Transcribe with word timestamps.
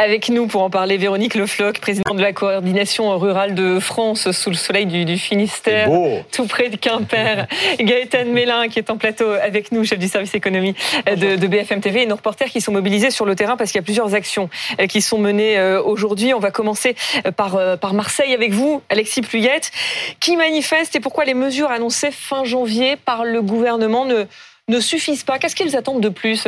Avec 0.00 0.28
nous 0.28 0.46
pour 0.46 0.62
en 0.62 0.70
parler, 0.70 0.96
Véronique 0.96 1.34
Lefloc, 1.34 1.80
présidente 1.80 2.16
de 2.16 2.22
la 2.22 2.32
coordination 2.32 3.18
rurale 3.18 3.56
de 3.56 3.80
France 3.80 4.30
sous 4.30 4.48
le 4.48 4.54
soleil 4.54 4.86
du, 4.86 5.18
Finistère, 5.18 5.90
tout 6.30 6.46
près 6.46 6.68
de 6.68 6.76
Quimper. 6.76 7.48
Gaëtan 7.80 8.26
Mélin 8.26 8.68
qui 8.68 8.78
est 8.78 8.90
en 8.90 8.96
plateau 8.96 9.28
avec 9.28 9.72
nous, 9.72 9.82
chef 9.82 9.98
du 9.98 10.06
service 10.06 10.32
économie 10.36 10.76
de, 11.04 11.44
BFM 11.48 11.80
TV, 11.80 12.02
et 12.02 12.06
nos 12.06 12.14
reporters 12.14 12.48
qui 12.48 12.60
sont 12.60 12.70
mobilisés 12.70 13.10
sur 13.10 13.26
le 13.26 13.34
terrain 13.34 13.56
parce 13.56 13.72
qu'il 13.72 13.80
y 13.80 13.82
a 13.82 13.82
plusieurs 13.82 14.14
actions 14.14 14.48
euh, 14.80 14.86
qui 14.86 15.02
sont 15.02 15.18
menées 15.18 15.58
euh, 15.58 15.82
aujourd'hui. 15.82 16.32
On 16.32 16.38
va 16.38 16.52
commencer 16.52 16.94
euh, 17.26 17.32
par, 17.32 17.58
par 17.80 17.92
Marseille 17.92 18.32
avec 18.32 18.52
vous, 18.52 18.80
Alexis 18.90 19.22
Pluyette, 19.22 19.72
qui 20.20 20.36
manifeste 20.36 20.94
et 20.94 21.00
pourquoi 21.00 21.24
les 21.24 21.34
mesures 21.34 21.72
annoncées 21.72 22.12
fin 22.12 22.44
janvier 22.44 22.94
par 22.94 23.24
le 23.24 23.42
gouvernement 23.42 24.04
ne, 24.04 24.26
ne 24.68 24.78
suffisent 24.78 25.24
pas? 25.24 25.40
Qu'est-ce 25.40 25.56
qu'ils 25.56 25.74
attendent 25.74 26.00
de 26.00 26.08
plus? 26.08 26.46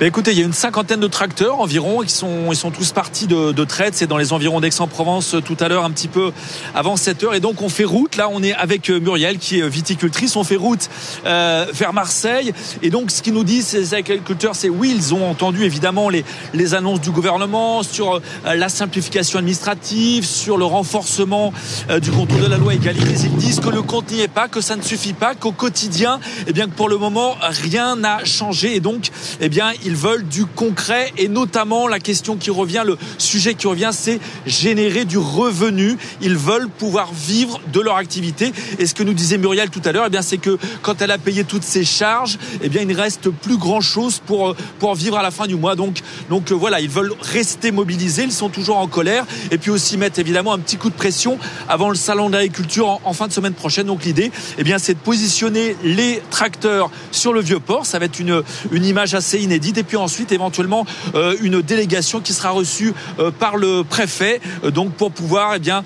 Écoutez, 0.00 0.32
il 0.32 0.38
y 0.38 0.42
a 0.42 0.44
une 0.44 0.52
cinquantaine 0.52 1.00
de 1.00 1.06
tracteurs 1.06 1.60
environ. 1.60 2.02
Ils 2.02 2.10
sont, 2.10 2.50
ils 2.50 2.56
sont 2.56 2.70
tous 2.70 2.90
partis 2.92 3.26
de, 3.26 3.52
de 3.52 3.64
traite. 3.64 3.94
C'est 3.94 4.06
dans 4.06 4.16
les 4.16 4.32
environs 4.32 4.60
d'Aix-en-Provence 4.60 5.34
euh, 5.34 5.40
tout 5.40 5.56
à 5.60 5.68
l'heure, 5.68 5.84
un 5.84 5.90
petit 5.90 6.08
peu 6.08 6.32
avant 6.74 6.96
7 6.96 7.24
heures. 7.24 7.34
Et 7.34 7.40
donc, 7.40 7.62
on 7.62 7.68
fait 7.68 7.84
route. 7.84 8.16
Là, 8.16 8.28
on 8.30 8.42
est 8.42 8.52
avec 8.54 8.90
euh, 8.90 8.98
Muriel, 8.98 9.38
qui 9.38 9.60
est 9.60 9.68
viticultrice. 9.68 10.36
On 10.36 10.44
fait 10.44 10.56
route 10.56 10.90
euh, 11.26 11.66
vers 11.72 11.92
Marseille. 11.92 12.52
Et 12.82 12.90
donc, 12.90 13.10
ce 13.10 13.22
qu'ils 13.22 13.34
nous 13.34 13.44
disent, 13.44 13.66
ces 13.66 13.94
agriculteurs, 13.94 14.56
c'est 14.56 14.68
oui, 14.68 14.92
ils 14.94 15.14
ont 15.14 15.28
entendu 15.28 15.62
évidemment 15.62 16.08
les, 16.08 16.24
les 16.54 16.74
annonces 16.74 17.00
du 17.00 17.10
gouvernement 17.10 17.82
sur 17.82 18.14
euh, 18.14 18.54
la 18.54 18.68
simplification 18.68 19.38
administrative, 19.38 20.24
sur 20.26 20.56
le 20.56 20.64
renforcement 20.64 21.52
du 22.00 22.10
contrôle 22.10 22.42
de 22.42 22.46
la 22.46 22.56
loi 22.56 22.74
égalité. 22.74 23.14
Ils 23.24 23.36
disent 23.36 23.60
que 23.60 23.68
le 23.68 23.82
compte 23.82 24.10
n'y 24.10 24.20
est 24.20 24.28
pas, 24.28 24.48
que 24.48 24.60
ça 24.60 24.76
ne 24.76 24.82
suffit 24.82 25.12
pas, 25.12 25.34
qu'au 25.34 25.52
quotidien, 25.52 26.18
eh 26.46 26.52
bien, 26.52 26.66
que 26.66 26.72
pour 26.72 26.88
le 26.88 26.96
moment, 26.96 27.36
rien 27.40 27.96
n'a 27.96 28.24
changé. 28.24 28.76
Et 28.76 28.80
donc, 28.80 29.10
eh 29.40 29.48
bien, 29.48 29.72
ils 29.84 29.96
veulent 29.96 30.26
du 30.26 30.46
concret 30.46 31.12
et 31.18 31.28
notamment 31.28 31.86
la 31.88 32.00
question 32.00 32.36
qui 32.36 32.50
revient, 32.50 32.82
le 32.84 32.96
sujet 33.18 33.54
qui 33.54 33.66
revient, 33.66 33.90
c'est 33.92 34.18
générer 34.46 35.04
du 35.04 35.18
revenu. 35.18 35.96
Ils 36.20 36.36
veulent 36.36 36.68
pouvoir 36.68 37.12
vivre 37.12 37.60
de 37.72 37.80
leur 37.80 37.96
activité. 37.96 38.52
Et 38.78 38.86
ce 38.86 38.94
que 38.94 39.02
nous 39.02 39.14
disait 39.14 39.38
Muriel 39.38 39.70
tout 39.70 39.82
à 39.84 39.92
l'heure, 39.92 40.04
eh 40.06 40.10
bien, 40.10 40.22
c'est 40.22 40.38
que 40.38 40.58
quand 40.82 41.02
elle 41.02 41.10
a 41.10 41.18
payé 41.18 41.44
toutes 41.44 41.62
ses 41.62 41.84
charges, 41.84 42.38
eh 42.62 42.68
bien, 42.68 42.82
il 42.82 42.88
ne 42.88 42.96
reste 42.96 43.30
plus 43.30 43.56
grand 43.56 43.80
chose 43.80 44.20
pour, 44.24 44.50
euh, 44.50 44.56
pour 44.78 44.94
vivre 44.94 45.18
à 45.18 45.22
la 45.22 45.30
fin 45.30 45.46
du 45.46 45.56
mois. 45.56 45.76
Donc, 45.76 46.00
donc 46.30 46.50
euh, 46.50 46.54
voilà, 46.54 46.80
ils 46.80 46.88
veulent 46.88 47.12
rester 47.20 47.70
mobilisés. 47.70 48.24
Ils 48.24 48.32
sont 48.32 48.48
toujours 48.48 48.78
en 48.78 48.86
colère. 48.86 49.26
Et 49.50 49.58
puis 49.58 49.70
aussi 49.70 49.96
mettre 49.98 50.18
évidemment 50.18 50.52
un 50.52 50.58
petit 50.58 50.76
coup 50.76 50.90
de 50.90 50.94
pression 50.94 51.38
avant 51.68 51.88
le 51.88 51.96
salon 51.96 52.30
d'agriculture 52.30 53.00
en, 53.04 53.12
fin 53.12 53.28
de 53.28 53.32
semaine 53.32 53.54
prochaine. 53.54 53.86
Donc 53.86 54.04
l'idée, 54.04 54.32
eh 54.58 54.64
bien, 54.64 54.78
c'est 54.78 54.94
de 54.94 54.98
positionner 54.98 55.76
les 55.84 56.22
tracteurs 56.30 56.90
sur 57.10 57.32
le 57.32 57.40
vieux 57.40 57.60
port. 57.60 57.86
Ça 57.86 57.98
va 57.98 58.06
être 58.06 58.18
une, 58.18 58.42
une 58.72 58.84
image 58.84 59.14
assez 59.14 59.38
inédite 59.38 59.73
et 59.78 59.82
puis 59.82 59.96
ensuite 59.96 60.32
éventuellement 60.32 60.86
euh, 61.14 61.36
une 61.40 61.62
délégation 61.62 62.20
qui 62.20 62.32
sera 62.32 62.50
reçue 62.50 62.94
euh, 63.18 63.30
par 63.30 63.56
le 63.56 63.82
préfet, 63.84 64.40
euh, 64.64 64.70
donc 64.70 64.92
pour 64.92 65.10
pouvoir 65.10 65.54
eh 65.54 65.58
bien 65.58 65.82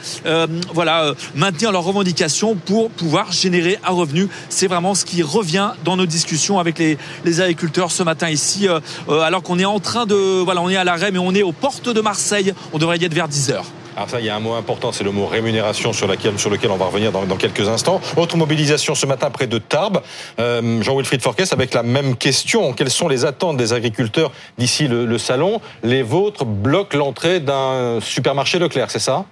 voilà 0.72 1.14
maintenir 1.34 1.72
leurs 1.72 1.84
revendications 1.84 2.55
pour 2.55 2.91
pouvoir 2.91 3.33
générer 3.33 3.78
un 3.84 3.92
revenu. 3.92 4.28
C'est 4.48 4.67
vraiment 4.67 4.95
ce 4.95 5.05
qui 5.05 5.22
revient 5.22 5.70
dans 5.84 5.97
nos 5.97 6.06
discussions 6.06 6.58
avec 6.58 6.78
les, 6.78 6.98
agriculteurs 7.41 7.92
ce 7.92 8.03
matin 8.03 8.28
ici, 8.30 8.67
alors 9.08 9.42
qu'on 9.42 9.58
est 9.58 9.64
en 9.64 9.80
train 9.80 10.06
de 10.06 10.42
voilà 10.42 10.62
on 10.62 10.69
est 10.69 10.77
à 10.77 10.84
l'arrêt 10.84 11.11
mais 11.12 11.19
on 11.19 11.34
est 11.34 11.42
aux 11.42 11.52
portes 11.52 11.89
de 11.89 12.00
Marseille. 12.00 12.52
On 12.73 12.78
devrait 12.78 12.98
y 12.98 13.05
être 13.05 13.14
vers 13.14 13.28
10 13.28 13.50
heures. 13.50 13.67
Alors 13.98 14.08
ça, 14.08 14.20
il 14.20 14.27
y 14.27 14.28
a 14.28 14.36
un 14.36 14.38
mot 14.38 14.54
important, 14.54 14.92
c'est 14.92 15.02
le 15.02 15.10
mot 15.10 15.27
rémunération 15.27 15.92
sur, 15.92 16.06
laquelle, 16.06 16.38
sur 16.38 16.50
lequel 16.50 16.70
on 16.70 16.77
va 16.77 16.84
revenir 16.84 17.10
dans, 17.10 17.27
quelques 17.36 17.68
instants. 17.68 18.00
Autre 18.16 18.36
mobilisation 18.36 18.94
ce 18.94 19.06
matin 19.06 19.28
près 19.28 19.48
de 19.48 19.58
Tarbes. 19.58 20.02
Euh, 20.38 20.80
Jean-Wilfried 20.80 21.20
Forquès 21.20 21.52
avec 21.52 21.74
la 21.74 21.82
même 21.82 22.14
question. 22.14 22.72
Quelles 22.74 22.92
sont 22.92 23.08
les 23.08 23.24
attentes 23.24 23.56
des 23.56 23.72
agriculteurs 23.72 24.30
d'ici 24.56 24.86
le, 24.86 25.05
le 25.05 25.18
salon? 25.18 25.60
Les 25.82 26.02
vôtres 26.02 26.44
bloquent 26.44 26.96
l'entrée 26.96 27.40
d'un 27.40 27.98
supermarché 28.00 28.60
Leclerc, 28.60 28.89
c'est 28.92 29.00
ça? 29.00 29.24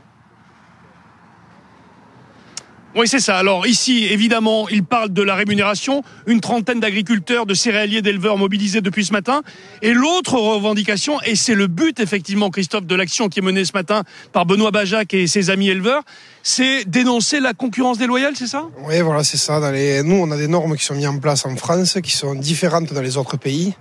Oui, 2.96 3.06
c'est 3.06 3.20
ça. 3.20 3.36
Alors 3.36 3.66
ici, 3.66 4.06
évidemment, 4.06 4.68
il 4.68 4.82
parle 4.82 5.10
de 5.10 5.22
la 5.22 5.34
rémunération. 5.34 6.02
Une 6.26 6.40
trentaine 6.40 6.80
d'agriculteurs, 6.80 7.46
de 7.46 7.54
céréaliers, 7.54 8.02
d'éleveurs 8.02 8.38
mobilisés 8.38 8.80
depuis 8.80 9.04
ce 9.04 9.12
matin. 9.12 9.42
Et 9.82 9.92
l'autre 9.92 10.34
revendication, 10.34 11.20
et 11.22 11.36
c'est 11.36 11.54
le 11.54 11.66
but 11.66 12.00
effectivement, 12.00 12.50
Christophe, 12.50 12.86
de 12.86 12.94
l'action 12.94 13.28
qui 13.28 13.40
est 13.40 13.42
menée 13.42 13.64
ce 13.64 13.72
matin 13.74 14.02
par 14.32 14.46
Benoît 14.46 14.70
Bajac 14.70 15.12
et 15.14 15.26
ses 15.26 15.50
amis 15.50 15.68
éleveurs, 15.68 16.02
c'est 16.42 16.84
dénoncer 16.84 17.40
la 17.40 17.52
concurrence 17.52 17.98
déloyale, 17.98 18.34
c'est 18.36 18.46
ça? 18.46 18.66
Oui, 18.86 19.00
voilà, 19.00 19.24
c'est 19.24 19.36
ça. 19.36 19.60
Nous, 20.02 20.16
on 20.16 20.30
a 20.30 20.36
des 20.36 20.48
normes 20.48 20.76
qui 20.76 20.84
sont 20.84 20.94
mises 20.94 21.06
en 21.06 21.18
place 21.18 21.44
en 21.44 21.56
France, 21.56 21.98
qui 22.02 22.12
sont 22.12 22.34
différentes 22.34 22.92
dans 22.92 23.02
les 23.02 23.16
autres 23.16 23.36
pays 23.36 23.74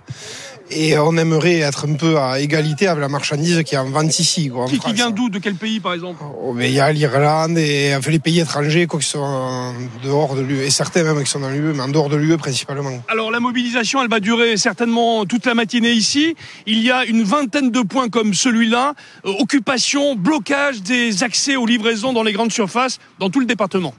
et 0.70 0.98
on 0.98 1.16
aimerait 1.16 1.58
être 1.58 1.88
un 1.88 1.94
peu 1.94 2.18
à 2.18 2.40
égalité 2.40 2.86
avec 2.86 3.00
la 3.00 3.08
marchandise 3.08 3.62
qui 3.64 3.74
est 3.74 3.78
en 3.78 3.90
vente 3.90 4.18
ici. 4.18 4.48
Quoi, 4.48 4.66
qui, 4.66 4.92
vient 4.92 5.10
d'où 5.10 5.28
De 5.28 5.38
quel 5.38 5.54
pays, 5.54 5.80
par 5.80 5.94
exemple? 5.94 6.22
Oh, 6.42 6.52
mais 6.52 6.70
Il 6.70 6.74
y 6.74 6.80
a 6.80 6.92
l'Irlande 6.92 7.58
et 7.58 7.94
enfin, 7.96 8.10
les 8.10 8.18
pays 8.18 8.40
étrangers 8.40 8.86
quoi, 8.86 9.00
qui 9.00 9.06
sont 9.06 9.18
en 9.20 9.74
dehors 10.02 10.34
de 10.34 10.42
l'UE, 10.42 10.62
et 10.62 10.70
certains 10.70 11.04
même 11.04 11.22
qui 11.22 11.30
sont 11.30 11.40
dans 11.40 11.50
l'UE, 11.50 11.72
mais 11.74 11.82
en 11.82 11.88
dehors 11.88 12.08
de 12.08 12.16
l'UE 12.16 12.36
principalement. 12.36 13.02
Alors 13.08 13.30
la 13.30 13.40
mobilisation, 13.40 14.02
elle 14.02 14.08
va 14.08 14.20
durer 14.20 14.56
certainement 14.56 15.24
toute 15.24 15.46
la 15.46 15.54
matinée 15.54 15.92
ici. 15.92 16.34
Il 16.66 16.80
y 16.80 16.90
a 16.90 17.04
une 17.04 17.22
vingtaine 17.22 17.70
de 17.70 17.80
points 17.80 18.08
comme 18.08 18.34
celui-là. 18.34 18.94
Euh, 19.24 19.32
occupation, 19.38 20.16
blocage 20.16 20.82
des 20.82 21.22
accès 21.22 21.56
aux 21.56 21.66
livraisons 21.66 22.12
dans 22.12 22.22
les 22.22 22.32
grandes 22.32 22.52
surfaces, 22.52 22.98
dans 23.18 23.30
tout 23.30 23.40
le 23.40 23.46
département. 23.46 23.94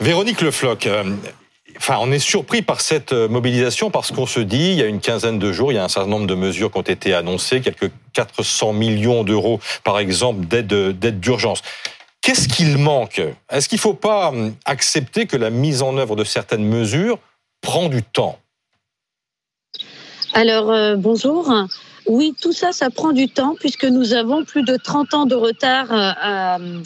Véronique 0.00 0.40
Lefloc, 0.40 0.86
euh, 0.86 1.04
Enfin, 1.82 1.98
on 2.00 2.12
est 2.12 2.20
surpris 2.20 2.62
par 2.62 2.80
cette 2.80 3.12
euh, 3.12 3.26
mobilisation 3.26 3.90
parce 3.90 4.12
qu'on 4.12 4.24
se 4.24 4.38
dit, 4.38 4.70
il 4.70 4.74
y 4.74 4.82
a 4.82 4.86
une 4.86 5.00
quinzaine 5.00 5.40
de 5.40 5.50
jours, 5.50 5.72
il 5.72 5.74
y 5.74 5.78
a 5.78 5.84
un 5.84 5.88
certain 5.88 6.08
nombre 6.08 6.28
de 6.28 6.36
mesures 6.36 6.70
qui 6.70 6.78
ont 6.78 6.82
été 6.82 7.12
annoncées, 7.12 7.60
quelques 7.60 7.90
400 8.12 8.72
millions 8.72 9.24
d'euros, 9.24 9.58
par 9.82 9.98
exemple, 9.98 10.46
d'aide 10.46 11.18
d'urgence. 11.18 11.60
Qu'est-ce 12.20 12.46
qu'il 12.46 12.78
manque? 12.78 13.20
Est-ce 13.50 13.68
qu'il 13.68 13.78
ne 13.78 13.80
faut 13.80 13.94
pas 13.94 14.28
hum, 14.28 14.54
accepter 14.64 15.26
que 15.26 15.36
la 15.36 15.50
mise 15.50 15.82
en 15.82 15.96
œuvre 15.96 16.14
de 16.14 16.22
certaines 16.22 16.62
mesures 16.64 17.18
prend 17.62 17.88
du 17.88 18.04
temps? 18.04 18.38
Alors, 20.34 20.70
euh, 20.70 20.94
bonjour. 20.94 21.52
Oui, 22.06 22.32
tout 22.40 22.52
ça, 22.52 22.70
ça 22.70 22.90
prend 22.90 23.10
du 23.10 23.28
temps 23.28 23.56
puisque 23.58 23.86
nous 23.86 24.12
avons 24.12 24.44
plus 24.44 24.62
de 24.62 24.76
30 24.76 25.14
ans 25.14 25.26
de 25.26 25.34
retard 25.34 25.88
euh, 25.90 26.80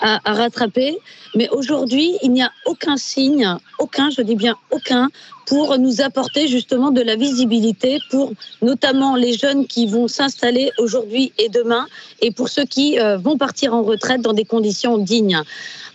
à, 0.00 0.20
à, 0.24 0.34
rattraper. 0.34 0.98
Mais 1.34 1.48
aujourd'hui, 1.50 2.16
il 2.22 2.32
n'y 2.32 2.42
a 2.42 2.50
aucun 2.66 2.96
signe, 2.96 3.56
aucun, 3.78 4.10
je 4.10 4.22
dis 4.22 4.36
bien 4.36 4.56
aucun, 4.70 5.08
pour 5.46 5.76
nous 5.78 6.00
apporter 6.00 6.48
justement 6.48 6.90
de 6.90 7.02
la 7.02 7.16
visibilité 7.16 7.98
pour 8.10 8.32
notamment 8.62 9.16
les 9.16 9.34
jeunes 9.34 9.66
qui 9.66 9.86
vont 9.86 10.08
s'installer 10.08 10.70
aujourd'hui 10.78 11.32
et 11.38 11.48
demain 11.48 11.86
et 12.20 12.30
pour 12.30 12.48
ceux 12.48 12.64
qui 12.64 12.98
euh, 12.98 13.18
vont 13.18 13.36
partir 13.36 13.74
en 13.74 13.82
retraite 13.82 14.22
dans 14.22 14.32
des 14.32 14.44
conditions 14.44 14.98
dignes. 14.98 15.40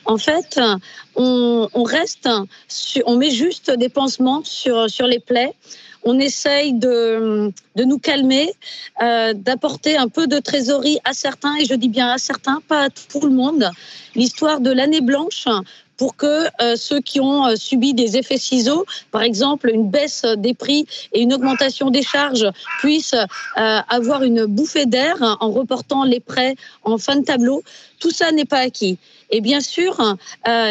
En 0.05 0.17
fait, 0.17 0.59
on, 1.15 1.83
reste, 1.83 2.29
on 3.05 3.15
met 3.17 3.31
juste 3.31 3.71
des 3.71 3.89
pansements 3.89 4.41
sur, 4.43 4.89
sur 4.89 5.07
les 5.07 5.19
plaies 5.19 5.53
on 6.03 6.19
essaye 6.19 6.73
de, 6.73 7.51
de 7.75 7.83
nous 7.83 7.99
calmer, 7.99 8.53
euh, 9.01 9.33
d'apporter 9.33 9.97
un 9.97 10.07
peu 10.07 10.27
de 10.27 10.39
trésorerie 10.39 10.99
à 11.03 11.13
certains, 11.13 11.55
et 11.57 11.65
je 11.65 11.73
dis 11.73 11.89
bien 11.89 12.09
à 12.09 12.17
certains, 12.17 12.61
pas 12.67 12.83
à 12.83 12.89
tout 12.89 13.21
le 13.21 13.31
monde. 13.31 13.69
L'histoire 14.15 14.61
de 14.61 14.71
l'année 14.71 15.01
blanche 15.01 15.47
pour 15.99 16.15
que 16.15 16.47
euh, 16.61 16.75
ceux 16.75 16.99
qui 17.01 17.19
ont 17.19 17.45
euh, 17.45 17.55
subi 17.55 17.93
des 17.93 18.17
effets 18.17 18.39
ciseaux, 18.39 18.85
par 19.11 19.21
exemple 19.21 19.69
une 19.69 19.87
baisse 19.87 20.23
des 20.37 20.55
prix 20.55 20.87
et 21.13 21.21
une 21.21 21.33
augmentation 21.33 21.91
des 21.91 22.01
charges, 22.01 22.49
puissent 22.79 23.15
avoir 23.55 24.23
une 24.23 24.45
bouffée 24.45 24.85
d'air 24.85 25.17
en 25.39 25.51
reportant 25.51 26.03
les 26.03 26.19
prêts 26.19 26.55
en 26.83 26.97
fin 26.97 27.17
de 27.17 27.25
tableau. 27.25 27.61
Tout 27.99 28.11
ça 28.11 28.31
n'est 28.31 28.45
pas 28.45 28.59
acquis. 28.59 28.97
Et 29.29 29.41
bien 29.41 29.61
sûr, 29.61 30.15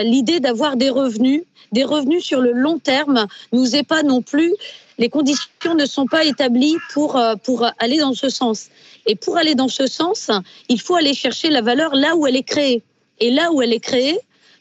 l'idée 0.03 0.41
d'avoir 0.41 0.77
des 0.77 0.91
revenus, 0.91 1.43
des 1.73 1.85
revenus 1.85 2.25
sur 2.25 2.41
le 2.41 2.53
long 2.53 2.79
terme, 2.79 3.27
nous 3.53 3.77
est 3.77 3.83
pas 3.83 4.03
non 4.03 4.23
plus 4.23 4.55
les 4.99 5.09
conditions 5.09 5.75
ne 5.75 5.87
sont 5.87 6.07
pas 6.07 6.25
établies 6.25 6.77
pour, 6.93 7.17
euh, 7.17 7.37
pour 7.37 7.67
aller 7.79 7.99
dans 7.99 8.15
ce 8.15 8.29
sens. 8.29 8.69
Et 9.07 9.15
pour 9.15 9.37
aller 9.37 9.55
dans 9.55 9.69
ce 9.69 9.87
sens, 9.87 10.31
il 10.69 10.81
faut 10.81 10.97
aller 10.97 11.15
chercher 11.15 11.49
la 11.49 11.63
valeur 11.63 11.95
là 11.95 12.17
où 12.17 12.27
elle 12.27 12.37
est 12.37 12.43
créée. 12.43 12.83
Et 13.21 13.31
là 13.31 13.53
où 13.53 13.63
elle 13.63 13.73
est 13.73 13.81
créée, 13.81 14.19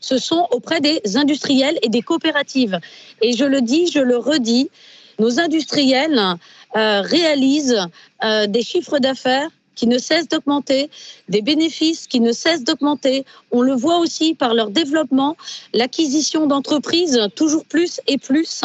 ce 0.07 0.17
sont 0.17 0.47
auprès 0.51 0.79
des 0.79 1.01
industriels 1.15 1.77
et 1.81 1.89
des 1.89 2.01
coopératives. 2.01 2.79
Et 3.21 3.33
je 3.33 3.43
le 3.43 3.59
dis, 3.61 3.91
je 3.91 3.99
le 3.99 4.17
redis, 4.17 4.69
nos 5.19 5.39
industriels 5.41 6.21
euh, 6.77 7.01
réalisent 7.01 7.85
euh, 8.23 8.47
des 8.47 8.63
chiffres 8.63 8.99
d'affaires 8.99 9.49
qui 9.75 9.85
ne 9.85 9.97
cessent 9.97 10.29
d'augmenter, 10.29 10.89
des 11.27 11.41
bénéfices 11.41 12.07
qui 12.07 12.21
ne 12.21 12.31
cessent 12.31 12.63
d'augmenter. 12.63 13.25
On 13.51 13.61
le 13.61 13.73
voit 13.73 13.99
aussi 13.99 14.33
par 14.33 14.53
leur 14.53 14.69
développement, 14.69 15.35
l'acquisition 15.73 16.47
d'entreprises 16.47 17.19
toujours 17.35 17.65
plus 17.65 17.99
et 18.07 18.17
plus, 18.17 18.61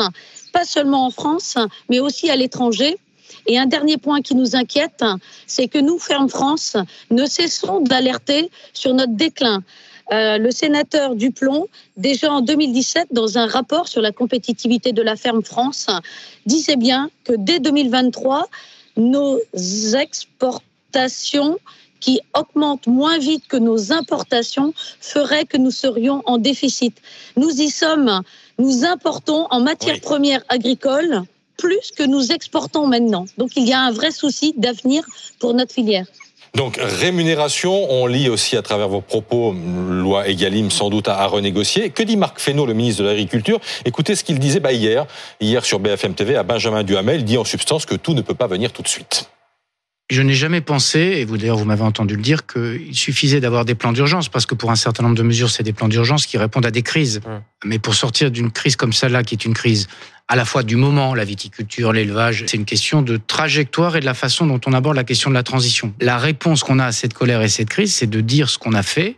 pas 0.53 0.65
seulement 0.65 1.07
en 1.07 1.11
France, 1.11 1.57
mais 1.91 1.99
aussi 1.99 2.31
à 2.31 2.37
l'étranger. 2.37 2.99
Et 3.47 3.59
un 3.59 3.67
dernier 3.67 3.97
point 3.97 4.23
qui 4.23 4.37
nous 4.37 4.55
inquiète, 4.55 5.05
c'est 5.49 5.67
que 5.67 5.79
nous, 5.79 5.99
Ferme 5.99 6.29
France, 6.29 6.77
ne 7.11 7.27
cessons 7.27 7.81
d'alerter 7.81 8.51
sur 8.73 8.95
notre 8.95 9.15
déclin. 9.15 9.65
Euh, 10.13 10.37
le 10.37 10.51
sénateur 10.51 11.15
Duplon, 11.15 11.69
déjà 11.97 12.31
en 12.31 12.43
2017, 12.43 13.09
dans 13.13 13.39
un 13.39 13.47
rapport 13.47 13.89
sur 13.89 14.03
la 14.03 14.13
compétitivité 14.13 14.93
de 14.93 15.01
la 15.01 15.17
ferme 15.17 15.43
France, 15.43 15.87
disait 16.45 16.77
bien 16.77 17.11
que 17.25 17.33
dès 17.39 17.61
2023, 17.61 18.49
nos 18.97 19.41
exportations 19.95 21.59
qui 22.01 22.21
augmentent 22.35 22.89
moins 22.89 23.19
vite 23.19 23.47
que 23.49 23.57
nos 23.57 23.93
importations 23.93 24.75
ferait 25.01 25.47
que 25.47 25.57
nous 25.57 25.71
serions 25.71 26.23
en 26.27 26.37
déficit. 26.37 26.95
Nous 27.37 27.63
y 27.63 27.71
sommes. 27.71 28.23
Nous 28.59 28.85
importons 28.85 29.47
en 29.51 29.61
matières 29.61 30.01
premières 30.01 30.43
agricoles 30.49 31.23
plus 31.57 31.93
que 31.97 32.03
nous 32.03 32.33
exportons 32.33 32.87
maintenant. 32.87 33.25
Donc 33.39 33.57
il 33.57 33.67
y 33.69 33.73
a 33.73 33.81
un 33.81 33.93
vrai 33.93 34.11
souci 34.11 34.53
d'avenir 34.57 35.07
pour 35.39 35.55
notre 35.55 35.73
filière. 35.73 36.07
Donc 36.55 36.79
rémunération, 36.79 37.91
on 37.91 38.07
lit 38.07 38.29
aussi 38.29 38.59
à 38.59 38.63
travers 38.63 38.89
vos 38.89 39.01
propos, 39.01 39.55
loi 39.55 40.29
Egalim 40.29 40.71
sans 40.71 40.91
doute 40.91 41.09
à, 41.09 41.27
renégocier. 41.27 41.89
Que 41.89 42.03
dit 42.03 42.19
Marc 42.19 42.41
Fesneau, 42.41 42.67
le 42.67 42.75
ministre 42.75 43.03
de 43.03 43.09
l'Agriculture? 43.09 43.59
Écoutez 43.87 44.15
ce 44.15 44.23
qu'il 44.23 44.39
disait 44.39 44.61
bah, 44.61 44.73
hier, 44.73 45.07
hier 45.41 45.65
sur 45.65 45.79
BFM 45.79 46.13
TV 46.15 46.37
à 46.37 46.43
Benjamin 46.43 46.83
Duhamel. 46.83 47.21
Il 47.21 47.25
dit 47.25 47.39
en 47.39 47.45
substance 47.45 47.87
que 47.87 47.95
tout 47.95 48.13
ne 48.13 48.21
peut 48.21 48.35
pas 48.35 48.49
venir 48.49 48.71
tout 48.71 48.83
de 48.83 48.89
suite. 48.89 49.32
Je 50.13 50.21
n'ai 50.21 50.35
jamais 50.35 50.61
pensé, 50.61 50.99
et 50.99 51.25
vous 51.25 51.39
d'ailleurs 51.39 51.57
vous 51.57 51.65
m'avez 51.65 51.85
entendu 51.85 52.17
le 52.17 52.21
dire, 52.21 52.47
qu'il 52.47 52.95
suffisait 52.95 53.41
d'avoir 53.41 53.65
des 53.65 53.75
plans 53.75 53.93
d'urgence, 53.93 54.29
parce 54.29 54.45
que 54.45 54.55
pour 54.55 54.71
un 54.71 54.77
certain 54.77 55.05
nombre 55.05 55.15
de 55.15 55.23
mesures, 55.23 55.49
c'est 55.49 55.63
des 55.63 55.73
plans 55.73 55.89
d'urgence 55.89 56.27
qui 56.27 56.37
répondent 56.37 56.67
à 56.67 56.71
des 56.71 56.83
crises. 56.83 57.23
Mais 57.65 57.79
pour 57.79 57.95
sortir 57.95 58.31
d'une 58.31 58.51
crise 58.51 58.77
comme 58.77 58.93
celle-là, 58.93 59.23
qui 59.23 59.35
est 59.35 59.47
une 59.47 59.55
crise 59.55 59.89
à 60.29 60.37
la 60.37 60.45
fois 60.45 60.65
du 60.65 60.77
moment, 60.77 61.15
la 61.15 61.25
viticulture, 61.25 61.95
l'élevage, 61.95 62.45
c'est 62.47 62.59
une 62.59 62.67
question 62.67 63.01
de 63.01 63.17
trajectoire 63.17 63.97
et 63.97 64.01
de 64.01 64.05
la 64.05 64.13
façon 64.13 64.47
dont 64.47 64.61
on 64.67 64.75
aborde 64.75 64.97
la 64.97 65.05
question 65.05 65.31
de 65.31 65.35
la 65.35 65.43
transition. 65.43 65.95
La 65.99 66.19
réponse 66.19 66.63
qu'on 66.63 66.79
a 66.79 66.85
à 66.85 66.93
cette 66.93 67.15
colère 67.15 67.41
et 67.41 67.49
cette 67.49 67.71
crise, 67.71 67.95
c'est 67.95 68.07
de 68.07 68.21
dire 68.21 68.51
ce 68.51 68.59
qu'on 68.59 68.75
a 68.75 68.83
fait. 68.83 69.17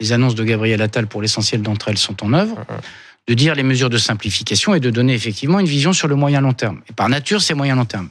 Les 0.00 0.12
annonces 0.12 0.34
de 0.34 0.44
Gabriel 0.44 0.80
Attal, 0.80 1.06
pour 1.06 1.20
l'essentiel 1.20 1.60
d'entre 1.60 1.88
elles, 1.88 1.98
sont 1.98 2.24
en 2.24 2.32
œuvre. 2.32 2.64
De 3.28 3.34
dire 3.34 3.54
les 3.54 3.62
mesures 3.62 3.90
de 3.90 3.98
simplification 3.98 4.74
et 4.74 4.80
de 4.80 4.88
donner 4.88 5.12
effectivement 5.12 5.60
une 5.60 5.66
vision 5.66 5.92
sur 5.92 6.08
le 6.08 6.14
moyen 6.14 6.40
long 6.40 6.54
terme. 6.54 6.80
Et 6.88 6.94
par 6.94 7.10
nature, 7.10 7.42
c'est 7.42 7.52
moyen 7.52 7.76
long 7.76 7.84
terme. 7.84 8.08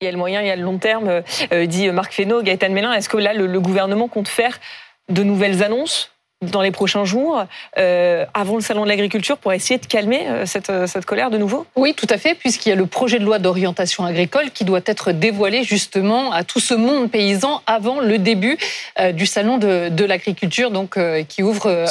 Il 0.00 0.04
y 0.04 0.08
a 0.08 0.12
le 0.12 0.18
moyen, 0.18 0.42
il 0.42 0.46
y 0.46 0.50
a 0.50 0.56
le 0.56 0.62
long 0.62 0.76
terme, 0.76 1.22
euh, 1.52 1.66
dit 1.66 1.88
Marc 1.90 2.12
Fesneau, 2.12 2.42
Gaëtan 2.42 2.68
Mélin. 2.70 2.92
Est-ce 2.92 3.08
que 3.08 3.16
là, 3.16 3.32
le 3.32 3.60
gouvernement 3.60 4.08
compte 4.08 4.28
faire 4.28 4.58
de 5.08 5.22
nouvelles 5.22 5.62
annonces? 5.62 6.15
Dans 6.42 6.60
les 6.60 6.70
prochains 6.70 7.06
jours, 7.06 7.44
euh, 7.78 8.26
avant 8.34 8.56
le 8.56 8.60
salon 8.60 8.82
de 8.82 8.88
l'agriculture, 8.88 9.38
pour 9.38 9.54
essayer 9.54 9.78
de 9.78 9.86
calmer 9.86 10.28
euh, 10.28 10.44
cette, 10.44 10.68
euh, 10.68 10.86
cette, 10.86 11.06
colère 11.06 11.30
de 11.30 11.38
nouveau? 11.38 11.66
Oui, 11.76 11.94
tout 11.94 12.06
à 12.10 12.18
fait, 12.18 12.34
puisqu'il 12.34 12.68
y 12.68 12.72
a 12.72 12.74
le 12.74 12.84
projet 12.84 13.18
de 13.18 13.24
loi 13.24 13.38
d'orientation 13.38 14.04
agricole 14.04 14.50
qui 14.50 14.64
doit 14.64 14.82
être 14.84 15.12
dévoilé 15.12 15.64
justement 15.64 16.32
à 16.32 16.44
tout 16.44 16.60
ce 16.60 16.74
monde 16.74 17.10
paysan 17.10 17.62
avant 17.66 18.00
le 18.00 18.18
début 18.18 18.58
du 19.14 19.26
salon 19.26 19.56
de, 19.56 19.88
de 19.88 20.04
l'agriculture, 20.04 20.70
donc 20.70 20.98
qui 21.28 21.42
ouvre 21.42 21.86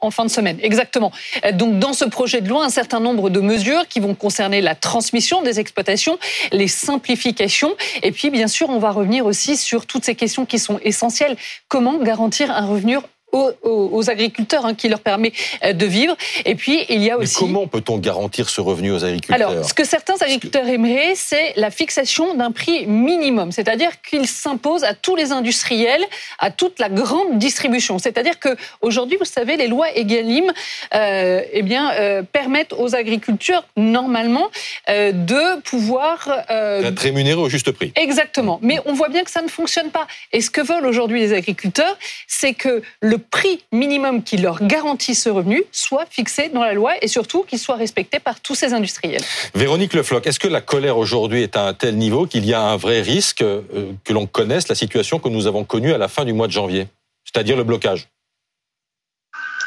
en, 0.00 0.10
fin 0.10 0.24
de 0.24 0.30
semaine. 0.30 0.58
Exactement. 0.62 1.12
Donc 1.52 1.78
dans 1.78 1.92
ce 1.92 2.04
projet 2.04 2.40
de 2.40 2.48
loi, 2.48 2.64
un 2.64 2.70
certain 2.70 3.00
nombre 3.00 3.30
de 3.30 3.40
mesures 3.40 3.88
qui 3.88 4.00
vont 4.00 4.14
concerner 4.14 4.60
la 4.60 4.74
transmission 4.74 5.42
des 5.42 5.60
exploitations, 5.60 6.18
les 6.52 6.68
simplifications, 6.68 7.74
et 8.02 8.12
puis 8.12 8.30
bien 8.30 8.48
sûr, 8.48 8.70
on 8.70 8.78
va 8.78 8.90
revenir 8.90 9.26
aussi 9.26 9.56
sur 9.56 9.86
toutes 9.86 10.04
ces 10.04 10.14
questions 10.14 10.46
qui 10.46 10.58
sont 10.58 10.78
essentielles. 10.82 11.36
Comment 11.68 11.98
garantir 11.98 12.50
un 12.50 12.66
revenu 12.66 12.98
aux, 13.32 14.10
agriculteurs, 14.10 14.66
hein, 14.66 14.74
qui 14.74 14.88
leur 14.88 15.00
permet 15.00 15.32
euh, 15.64 15.72
de 15.72 15.86
vivre. 15.86 16.16
Et 16.44 16.54
puis, 16.54 16.84
il 16.88 17.02
y 17.02 17.10
a 17.10 17.18
aussi... 17.18 17.36
Mais 17.40 17.48
comment 17.48 17.66
peut-on 17.66 17.98
garantir 17.98 18.48
ce 18.48 18.60
revenu 18.60 18.92
aux 18.92 19.04
agriculteurs? 19.04 19.50
Alors, 19.50 19.64
ce 19.64 19.74
que 19.74 19.84
certains 19.84 20.16
agriculteurs 20.20 20.66
aimeraient, 20.68 21.14
c'est 21.14 21.52
la 21.56 21.70
fixation 21.70 22.34
d'un 22.34 22.50
prix 22.50 22.86
minimum, 22.86 23.52
c'est-à-dire 23.52 24.02
qu'il 24.02 24.26
s'impose 24.26 24.84
à 24.84 24.94
tous 24.94 25.16
les 25.16 25.32
industriels, 25.32 26.04
à 26.38 26.50
toute 26.50 26.78
la 26.78 26.88
grande 26.88 27.38
distribution. 27.38 27.98
C'est-à-dire 27.98 28.38
que 28.38 28.56
aujourd'hui, 28.80 29.16
vous 29.18 29.24
savez, 29.24 29.56
les 29.56 29.68
lois 29.68 29.86
Egalim 29.96 30.52
euh, 30.94 31.42
eh 31.52 31.62
bien, 31.62 31.92
euh, 31.92 32.22
permettent 32.22 32.72
aux 32.72 32.94
agriculteurs, 32.94 33.66
normalement, 33.76 34.50
euh, 34.88 35.12
de 35.12 35.60
pouvoir... 35.62 36.44
D'être 36.48 36.98
rémunérés 36.98 37.40
au 37.40 37.48
juste 37.48 37.70
prix. 37.72 37.92
Exactement. 37.96 38.58
Mais 38.62 38.78
on 38.84 38.92
voit 38.92 39.08
bien 39.08 39.24
que 39.24 39.30
ça 39.30 39.42
ne 39.42 39.48
fonctionne 39.48 39.90
pas. 39.90 40.06
Et 40.32 40.40
ce 40.40 40.50
que 40.50 40.60
veulent 40.60 40.86
aujourd'hui 40.86 41.20
les 41.20 41.32
agriculteurs, 41.32 41.96
c'est 42.26 42.54
que 42.54 42.82
le 43.00 43.18
prix 43.22 43.64
minimum 43.72 44.22
qui 44.22 44.36
leur 44.36 44.62
garantit 44.66 45.14
ce 45.14 45.28
revenu 45.28 45.64
soit 45.72 46.06
fixé 46.08 46.48
dans 46.48 46.62
la 46.62 46.72
loi 46.72 46.92
et 47.02 47.08
surtout 47.08 47.42
qu'il 47.42 47.58
soit 47.58 47.76
respecté 47.76 48.18
par 48.18 48.40
tous 48.40 48.54
ces 48.54 48.74
industriels. 48.74 49.22
Véronique 49.54 49.94
Lefloc, 49.94 50.26
est-ce 50.26 50.40
que 50.40 50.48
la 50.48 50.60
colère 50.60 50.98
aujourd'hui 50.98 51.42
est 51.42 51.56
à 51.56 51.66
un 51.66 51.74
tel 51.74 51.96
niveau 51.96 52.26
qu'il 52.26 52.44
y 52.46 52.54
a 52.54 52.60
un 52.60 52.76
vrai 52.76 53.00
risque 53.00 53.42
euh, 53.42 53.62
que 54.04 54.12
l'on 54.12 54.26
connaisse 54.26 54.68
la 54.68 54.74
situation 54.74 55.18
que 55.18 55.28
nous 55.28 55.46
avons 55.46 55.64
connue 55.64 55.92
à 55.92 55.98
la 55.98 56.08
fin 56.08 56.24
du 56.24 56.32
mois 56.32 56.46
de 56.46 56.52
janvier, 56.52 56.88
c'est-à-dire 57.24 57.56
le 57.56 57.64
blocage? 57.64 58.08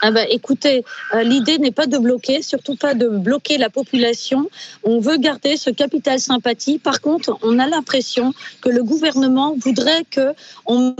Ah 0.01 0.12
bah, 0.12 0.25
écoutez, 0.30 0.83
euh, 1.13 1.24
l'idée 1.24 1.57
n'est 1.57 1.71
pas 1.71 1.88
de 1.88 1.97
bloquer, 1.97 2.42
surtout 2.42 2.75
pas 2.75 2.94
de 2.94 3.07
bloquer 3.07 3.57
la 3.57 3.69
population. 3.69 4.50
On 4.83 5.00
veut 5.00 5.18
garder 5.18 5.57
ce 5.57 5.69
capital 5.69 6.19
sympathie. 6.19 6.80
Par 6.80 7.01
contre, 7.01 7.38
on 7.42 7.59
a 7.59 7.68
l'impression 7.68 8.33
que 8.62 8.69
le 8.69 8.83
gouvernement 8.83 9.56
voudrait 9.57 10.03
que 10.09 10.33
on 10.65 10.95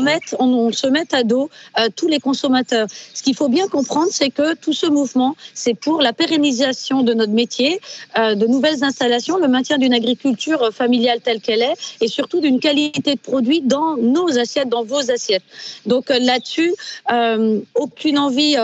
se 0.72 0.88
mette 0.88 1.14
à 1.14 1.24
dos 1.24 1.50
euh, 1.80 1.88
tous 1.96 2.08
les 2.08 2.20
consommateurs. 2.20 2.88
Ce 3.14 3.22
qu'il 3.24 3.36
faut 3.36 3.50
bien 3.50 3.68
comprendre, 3.68 4.10
c'est 4.12 4.30
que 4.30 4.56
tout 4.56 4.74
ce 4.74 4.88
mouvement, 4.88 5.36
c'est 5.54 5.74
pour 5.74 6.02
la 6.02 6.14
pérennisation 6.14 7.04
de 7.04 7.14
notre 7.14 7.34
métier, 7.34 7.80
euh, 8.18 8.36
de 8.36 8.48
nouvelles 8.48 8.84
installations, 8.84 9.38
le 9.38 9.48
maintien 9.48 9.78
d'une 9.78 9.94
agriculture 9.94 10.74
familiale 10.74 11.20
telle 11.22 11.42
qu'elle 11.42 11.62
est, 11.62 11.76
et 12.02 12.08
surtout 12.08 12.40
d'une 12.40 12.60
qualité 12.60 13.16
de 13.16 13.20
produit 13.20 13.62
dans 13.62 13.98
nos 13.98 14.38
assiettes, 14.38 14.70
dans 14.70 14.84
vos 14.84 15.12
assiettes. 15.12 15.44
Donc 15.86 16.10
là-dessus, 16.10 16.74
aucune 17.76 18.20
envie 18.20 18.56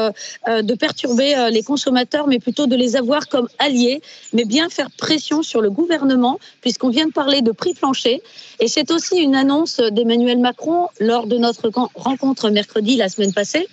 de 0.62 0.74
perturber 0.76 1.36
euh, 1.36 1.50
les 1.50 1.64
consommateurs, 1.64 2.28
mais 2.28 2.40
plutôt 2.40 2.68
de 2.68 2.76
les 2.76 2.96
avoir 2.96 3.28
comme 3.28 3.48
alliés, 3.60 4.02
mais 4.34 4.46
bien 4.46 4.70
faire 4.70 4.90
pression 4.92 5.44
sur 5.44 5.62
le 5.62 5.70
gouvernement, 5.70 6.40
puisqu'on 6.62 6.90
vient 6.90 7.08
de 7.08 7.12
parler 7.12 7.42
de 7.42 7.52
prix 7.52 7.74
plancher. 7.74 8.22
Et 8.60 8.68
c'est 8.68 8.92
aussi 8.92 9.18
une 9.18 9.36
annonce 9.36 9.78
d'Emmanuel 9.78 10.40
Macron 10.40 10.88
lors 11.00 11.28
de 11.28 11.38
notre 11.38 11.72
rencontre 11.96 12.50
mercredi 12.50 12.96
la 12.96 13.10
semaine 13.10 13.34
passée, 13.34 13.68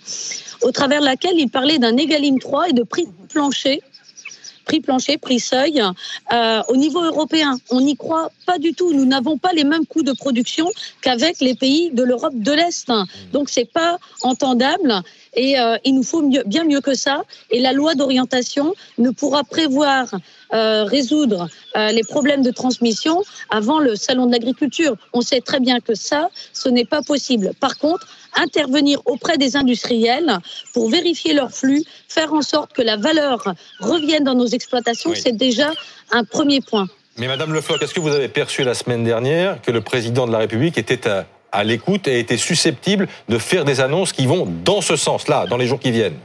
au 0.63 0.73
travers 0.73 1.01
de 1.01 1.07
laquelle 1.07 1.39
il 1.39 1.51
parlait 1.51 1.79
d'un 1.79 1.97
égalim 1.97 2.39
3 2.39 2.71
et 2.71 2.73
de 2.73 2.83
prix 2.83 3.07
plancher 3.29 3.83
prix 4.69 4.81
plancher, 4.81 5.17
prix 5.17 5.41
seuil. 5.41 5.83
Euh, 6.33 6.63
au 6.69 6.77
niveau 6.77 7.03
européen, 7.03 7.59
on 7.71 7.81
n'y 7.81 7.97
croit 7.97 8.31
pas 8.47 8.59
du 8.59 8.75
tout. 8.75 8.93
Nous 8.93 9.07
n'avons 9.07 9.39
pas 9.39 9.53
les 9.53 9.65
mêmes 9.65 9.87
coûts 9.87 10.03
de 10.03 10.13
production 10.13 10.67
qu'avec 11.01 11.41
les 11.41 11.55
pays 11.55 11.91
de 11.91 12.05
l'Europe 12.05 12.35
de 12.37 12.53
l'Est. 12.53 12.93
Donc 13.33 13.49
c'est 13.49 13.71
pas 13.81 13.99
entendable. 14.23 14.93
Et 15.35 15.59
euh, 15.59 15.77
il 15.85 15.95
nous 15.95 16.03
faut 16.03 16.23
bien 16.55 16.65
mieux 16.65 16.83
que 16.83 16.95
ça. 16.95 17.25
Et 17.51 17.61
la 17.61 17.73
loi 17.73 17.95
d'orientation 17.95 18.75
ne 18.99 19.11
pourra 19.11 19.43
prévoir 19.43 20.05
euh, 20.53 20.85
résoudre 20.85 21.49
les 21.99 22.03
problèmes 22.03 22.43
de 22.43 22.51
transmission 22.51 23.23
avant 23.51 23.79
le 23.79 23.95
salon 23.95 24.27
de 24.27 24.33
l'agriculture. 24.33 24.97
On 25.13 25.21
sait 25.21 25.41
très 25.41 25.61
bien 25.61 25.79
que 25.79 25.95
ça, 25.95 26.29
ce 26.53 26.69
n'est 26.69 26.85
pas 26.95 27.03
possible. 27.03 27.53
Par 27.61 27.79
contre, 27.79 28.07
intervenir 28.41 29.01
auprès 29.05 29.39
des 29.39 29.57
industriels 29.57 30.39
pour 30.73 30.91
vérifier 30.91 31.35
leur 31.35 31.51
flux, 31.51 31.83
faire 32.09 32.33
en 32.33 32.43
sorte 32.43 32.73
que 32.73 32.83
la 32.83 32.97
valeur 32.97 33.55
revienne 33.81 34.25
dans 34.25 34.35
nos 34.35 34.47
exploitations, 34.47 35.13
c'est 35.15 35.37
déjà 35.37 35.71
un 36.11 36.25
premier 36.25 36.61
point. 36.61 36.87
Mais 37.17 37.27
Madame 37.27 37.53
Le 37.53 37.61
Floch, 37.61 37.83
est-ce 37.83 37.95
que 37.95 38.01
vous 38.01 38.13
avez 38.13 38.29
perçu 38.29 38.63
la 38.63 38.75
semaine 38.75 39.05
dernière 39.05 39.61
que 39.61 39.71
le 39.71 39.81
président 39.81 40.27
de 40.27 40.33
la 40.33 40.39
République 40.39 40.79
était 40.79 41.09
à 41.09 41.27
à 41.53 41.65
l'écoute 41.65 42.09
et 42.09 42.19
était 42.19 42.37
susceptible 42.37 43.09
de 43.29 43.39
faire 43.39 43.65
des 43.65 43.81
annonces 43.81 44.13
qui 44.13 44.27
vont 44.27 44.47
dans 44.65 44.81
ce 44.81 44.97
sens-là, 44.97 45.47
dans 45.47 45.57
les 45.57 45.67
jours 45.67 45.81
qui 45.81 45.91
viennent? 45.91 46.19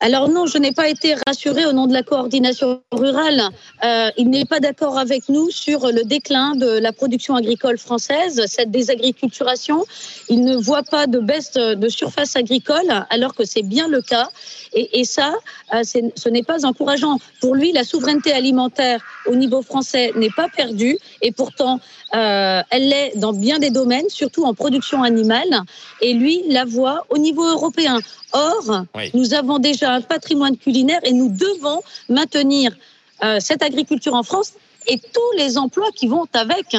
Alors 0.00 0.28
non, 0.28 0.44
je 0.44 0.58
n'ai 0.58 0.72
pas 0.72 0.90
été 0.90 1.16
rassurée 1.26 1.64
au 1.64 1.72
nom 1.72 1.86
de 1.86 1.94
la 1.94 2.02
coordination 2.02 2.82
rurale. 2.92 3.42
Euh, 3.82 4.10
il 4.18 4.28
n'est 4.28 4.44
pas 4.44 4.60
d'accord 4.60 4.98
avec 4.98 5.30
nous 5.30 5.50
sur 5.50 5.90
le 5.90 6.04
déclin 6.04 6.54
de 6.54 6.78
la 6.78 6.92
production 6.92 7.34
agricole 7.34 7.78
française, 7.78 8.44
cette 8.46 8.70
désagriculturation. 8.70 9.84
Il 10.28 10.44
ne 10.44 10.54
voit 10.56 10.82
pas 10.82 11.06
de 11.06 11.18
baisse 11.18 11.54
de 11.54 11.88
surface 11.88 12.36
agricole, 12.36 13.06
alors 13.08 13.34
que 13.34 13.46
c'est 13.46 13.62
bien 13.62 13.88
le 13.88 14.02
cas. 14.02 14.28
Et, 14.74 15.00
et 15.00 15.04
ça, 15.04 15.34
euh, 15.72 15.82
ce 15.82 16.28
n'est 16.28 16.42
pas 16.42 16.66
encourageant. 16.66 17.18
Pour 17.40 17.54
lui, 17.54 17.72
la 17.72 17.84
souveraineté 17.84 18.32
alimentaire 18.32 19.00
au 19.26 19.34
niveau 19.34 19.62
français 19.62 20.12
n'est 20.14 20.30
pas 20.30 20.48
perdue, 20.54 20.98
et 21.22 21.32
pourtant, 21.32 21.80
euh, 22.14 22.62
elle 22.70 22.88
l'est 22.88 23.12
dans 23.16 23.32
bien 23.32 23.58
des 23.58 23.70
domaines, 23.70 24.08
surtout 24.08 24.44
en 24.44 24.52
production 24.52 25.02
animale. 25.02 25.62
Et 26.02 26.12
lui 26.12 26.42
la 26.48 26.66
voit 26.66 27.06
au 27.08 27.16
niveau 27.16 27.44
européen. 27.44 27.98
Or, 28.32 28.84
nous 29.14 29.34
avons 29.34 29.58
déjà 29.58 29.85
un 29.86 30.00
patrimoine 30.00 30.56
culinaire 30.56 31.00
et 31.02 31.12
nous 31.12 31.28
devons 31.28 31.82
maintenir 32.08 32.72
euh, 33.22 33.38
cette 33.40 33.62
agriculture 33.62 34.14
en 34.14 34.22
France 34.22 34.54
et 34.86 34.98
tous 34.98 35.38
les 35.38 35.58
emplois 35.58 35.88
qui 35.94 36.06
vont 36.06 36.26
avec. 36.34 36.76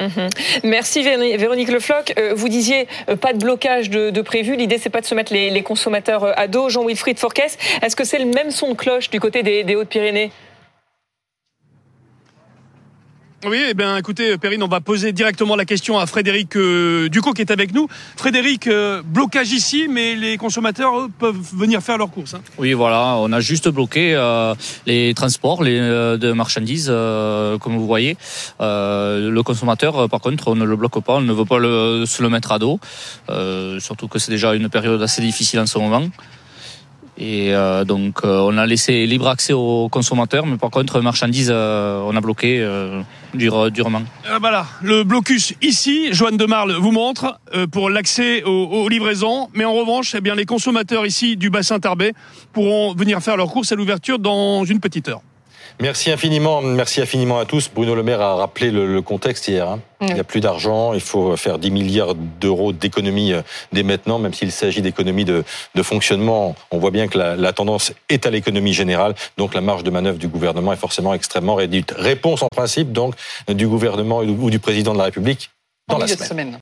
Mhm. 0.00 0.28
Merci 0.64 1.02
Véronique 1.02 1.70
Lefloc. 1.70 2.14
Euh, 2.18 2.32
vous 2.34 2.48
disiez 2.48 2.88
euh, 3.08 3.16
pas 3.16 3.32
de 3.32 3.38
blocage 3.38 3.90
de, 3.90 4.20
prévu. 4.22 4.56
L'idée 4.56 4.78
c'est 4.78 4.90
pas 4.90 5.00
de 5.00 5.06
se 5.06 5.14
mettre 5.14 5.32
les, 5.32 5.62
consommateurs 5.62 6.38
à 6.38 6.48
dos. 6.48 6.68
Jean-Wilfried 6.68 7.18
Forquès, 7.18 7.58
est-ce 7.82 7.96
que 7.96 8.04
c'est 8.04 8.18
le 8.18 8.26
même 8.26 8.50
son 8.50 8.70
de 8.70 8.74
cloche 8.74 9.10
du 9.10 9.20
côté 9.20 9.42
des 9.42 9.76
Hautes-Pyrénées? 9.76 10.32
Oui, 13.46 13.64
eh 13.70 13.72
bien, 13.72 13.96
écoutez, 13.96 14.36
Perrine, 14.36 14.62
on 14.62 14.68
va 14.68 14.82
poser 14.82 15.12
directement 15.12 15.56
la 15.56 15.64
question 15.64 15.98
à 15.98 16.04
Frédéric 16.04 16.56
euh, 16.56 17.08
Ducot 17.08 17.32
qui 17.32 17.40
est 17.40 17.50
avec 17.50 17.72
nous. 17.72 17.88
Frédéric, 18.16 18.66
euh, 18.66 19.00
blocage 19.02 19.50
ici, 19.52 19.88
mais 19.88 20.14
les 20.14 20.36
consommateurs 20.36 21.08
peuvent 21.18 21.40
venir 21.54 21.80
faire 21.80 21.96
leurs 21.96 22.10
courses. 22.10 22.34
Hein. 22.34 22.42
Oui, 22.58 22.74
voilà, 22.74 23.16
on 23.16 23.32
a 23.32 23.40
juste 23.40 23.70
bloqué 23.70 24.14
euh, 24.14 24.54
les 24.86 25.14
transports 25.14 25.64
les, 25.64 25.78
de 25.78 26.32
marchandises, 26.32 26.88
comme 26.88 27.78
vous 27.78 27.86
voyez. 27.86 28.18
le 28.60 29.40
consommateur, 29.40 30.10
par 30.10 30.20
contre, 30.20 30.48
on 30.48 30.54
ne 30.54 30.64
le 30.66 30.76
bloque 30.76 31.02
pas, 31.02 31.14
on 31.14 31.22
ne 31.22 31.32
veut 31.32 31.46
pas 31.46 31.56
se 31.56 32.22
le 32.22 32.28
mettre 32.28 32.52
à 32.52 32.58
dos, 32.58 32.78
surtout 33.78 34.06
que 34.08 34.18
c'est 34.18 34.32
déjà 34.32 34.54
une 34.54 34.68
période 34.68 35.00
assez 35.00 35.22
difficile 35.22 35.60
en 35.60 35.66
ce 35.66 35.78
moment. 35.78 36.10
Et 37.22 37.54
euh, 37.54 37.84
donc, 37.84 38.20
euh, 38.24 38.38
on 38.48 38.56
a 38.56 38.64
laissé 38.64 39.04
libre 39.04 39.28
accès 39.28 39.52
aux 39.52 39.90
consommateurs, 39.90 40.46
mais 40.46 40.56
par 40.56 40.70
contre, 40.70 41.02
marchandises, 41.02 41.50
euh, 41.52 42.02
on 42.06 42.16
a 42.16 42.20
bloqué 42.22 42.66
durement. 43.34 44.02
voilà, 44.40 44.66
le 44.82 45.04
blocus 45.04 45.52
ici, 45.60 46.08
Joanne 46.12 46.38
de 46.38 46.46
Marle 46.46 46.72
vous 46.72 46.92
montre 46.92 47.38
pour 47.72 47.90
l'accès 47.90 48.42
aux, 48.44 48.88
livraisons. 48.88 49.48
Mais 49.52 49.66
en 49.66 49.74
revanche, 49.74 50.14
eh 50.16 50.22
bien, 50.22 50.34
les 50.34 50.46
consommateurs 50.46 51.04
ici 51.04 51.36
du 51.36 51.50
bassin 51.50 51.78
Tarbet 51.78 52.14
pourront 52.54 52.94
venir 52.94 53.20
faire 53.20 53.36
leurs 53.36 53.50
courses 53.50 53.70
à 53.70 53.76
l'ouverture 53.76 54.18
dans 54.18 54.64
une 54.64 54.80
petite 54.80 55.08
heure. 55.08 55.20
Merci 55.80 56.10
infiniment, 56.10 56.60
merci 56.60 57.00
infiniment 57.00 57.38
à 57.38 57.46
tous. 57.46 57.70
Bruno 57.74 57.94
Le 57.94 58.02
Maire 58.02 58.20
a 58.20 58.34
rappelé 58.34 58.70
le, 58.70 59.00
contexte 59.00 59.48
hier. 59.48 59.66
Hein. 59.66 59.80
Il 60.02 60.12
n'y 60.12 60.20
a 60.20 60.24
plus 60.24 60.40
d'argent, 60.40 60.92
il 60.92 61.00
faut 61.00 61.36
faire 61.36 61.58
10 61.58 61.70
milliards 61.70 62.14
d'euros 62.14 62.72
d'économies 62.72 63.32
euh, 63.32 63.40
dès 63.72 63.82
maintenant, 63.82 64.18
même 64.18 64.34
s'il 64.34 64.52
s'agit 64.52 64.82
d'économies 64.82 65.24
de, 65.24 65.42
fonctionnement. 65.82 66.54
On 66.70 66.78
voit 66.78 66.90
bien 66.90 67.08
que 67.08 67.16
la, 67.16 67.52
tendance 67.54 67.94
est 68.10 68.26
à 68.26 68.30
l'économie 68.30 68.74
générale, 68.74 69.14
donc 69.38 69.54
la 69.54 69.62
marge 69.62 69.82
de 69.82 69.90
manœuvre 69.90 70.18
du 70.18 70.28
gouvernement 70.28 70.74
est 70.74 70.76
forcément 70.76 71.14
extrêmement 71.14 71.54
réduite. 71.54 71.94
Réponse 71.96 72.42
en 72.42 72.48
principe 72.48 72.92
donc 72.92 73.14
du 73.48 73.66
gouvernement 73.66 74.18
ou 74.18 74.50
du 74.50 74.58
président 74.58 74.92
de 74.92 74.98
la 74.98 75.04
République 75.04 75.50
dans 75.88 75.98
la 75.98 76.06
semaine. 76.06 76.58